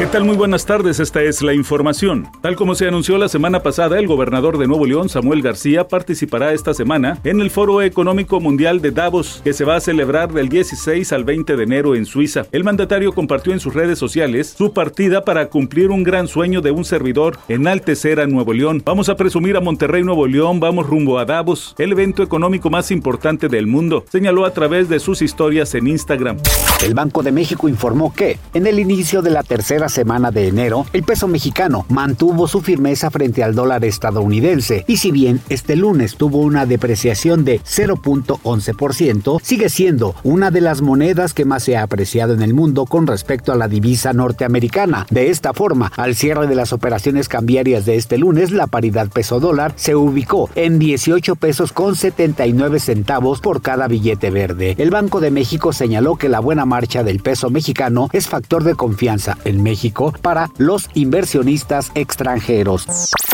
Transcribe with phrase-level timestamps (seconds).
[0.00, 0.24] ¿Qué tal?
[0.24, 2.26] Muy buenas tardes, esta es la información.
[2.40, 6.54] Tal como se anunció la semana pasada, el gobernador de Nuevo León, Samuel García, participará
[6.54, 10.48] esta semana en el Foro Económico Mundial de Davos, que se va a celebrar del
[10.48, 12.46] 16 al 20 de enero en Suiza.
[12.50, 16.70] El mandatario compartió en sus redes sociales su partida para cumplir un gran sueño de
[16.70, 18.82] un servidor, enaltecer a Nuevo León.
[18.82, 22.90] Vamos a presumir a Monterrey, Nuevo León, vamos rumbo a Davos, el evento económico más
[22.90, 26.38] importante del mundo, señaló a través de sus historias en Instagram.
[26.82, 30.86] El Banco de México informó que, en el inicio de la tercera semana de enero,
[30.92, 36.16] el peso mexicano mantuvo su firmeza frente al dólar estadounidense y si bien este lunes
[36.16, 41.82] tuvo una depreciación de 0.11%, sigue siendo una de las monedas que más se ha
[41.82, 45.06] apreciado en el mundo con respecto a la divisa norteamericana.
[45.10, 49.40] De esta forma, al cierre de las operaciones cambiarias de este lunes, la paridad peso
[49.40, 54.76] dólar se ubicó en 18 pesos con 79 centavos por cada billete verde.
[54.78, 58.74] El Banco de México señaló que la buena marcha del peso mexicano es factor de
[58.74, 59.79] confianza en México
[60.20, 62.86] para los inversionistas extranjeros.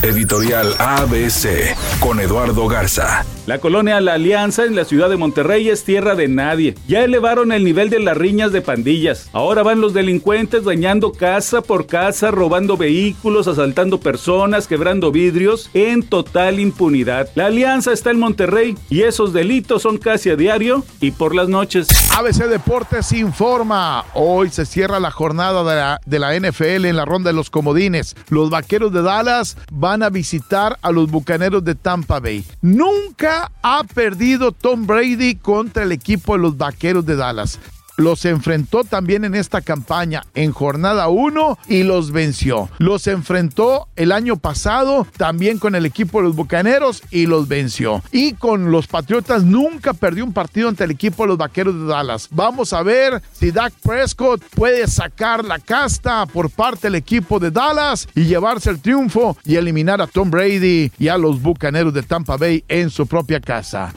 [0.02, 3.24] Editorial ABC con Eduardo Garza.
[3.46, 6.74] La colonia La Alianza en la ciudad de Monterrey es tierra de nadie.
[6.86, 9.28] Ya elevaron el nivel de las riñas de pandillas.
[9.32, 16.02] Ahora van los delincuentes dañando casa por casa, robando vehículos, asaltando personas, quebrando vidrios en
[16.02, 17.28] total impunidad.
[17.34, 21.48] La Alianza está en Monterrey y esos delitos son casi a diario y por las
[21.48, 21.88] noches.
[22.16, 24.04] ABC Deportes informa.
[24.14, 28.16] Hoy se cierra la jornada de la, de NFL en la ronda de los comodines.
[28.28, 32.44] Los vaqueros de Dallas van a visitar a los bucaneros de Tampa Bay.
[32.62, 37.58] Nunca ha perdido Tom Brady contra el equipo de los vaqueros de Dallas
[37.96, 42.68] los enfrentó también en esta campaña en jornada 1 y los venció.
[42.78, 48.02] Los enfrentó el año pasado también con el equipo de los Bucaneros y los venció.
[48.12, 51.86] Y con los Patriotas nunca perdió un partido ante el equipo de los Vaqueros de
[51.86, 52.28] Dallas.
[52.30, 57.50] Vamos a ver si Dak Prescott puede sacar la casta por parte del equipo de
[57.50, 62.02] Dallas y llevarse el triunfo y eliminar a Tom Brady y a los Bucaneros de
[62.02, 63.92] Tampa Bay en su propia casa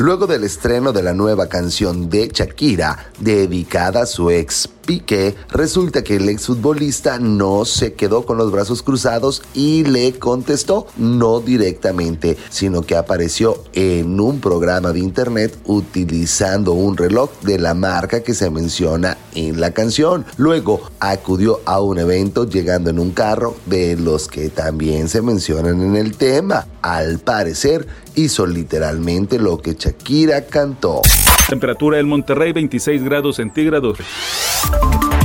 [0.00, 6.02] luego del estreno de la nueva canción de Shakira dedicada a su ex Piqué, resulta
[6.02, 12.36] que el exfutbolista no se quedó con los brazos cruzados y le contestó no directamente,
[12.48, 18.34] sino que apareció en un programa de internet utilizando un reloj de la marca que
[18.34, 20.26] se menciona en la canción.
[20.38, 25.82] Luego acudió a un evento llegando en un carro de los que también se mencionan
[25.82, 26.66] en el tema.
[26.82, 27.86] Al parecer
[28.16, 31.00] hizo literalmente lo que Shakira cantó.
[31.50, 33.98] Temperatura en Monterrey 26 grados centígrados.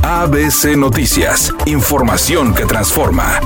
[0.01, 3.39] ABC Noticias, información que transforma.